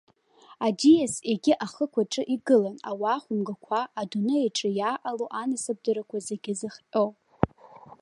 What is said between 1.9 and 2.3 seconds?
аҿы